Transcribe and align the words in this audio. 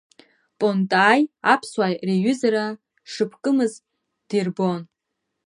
Понтааи 0.59 1.21
аԥсуааи 1.53 1.95
реиҩызара 2.07 2.65
шыԥкымз 3.11 3.73
дирбон. 4.29 4.81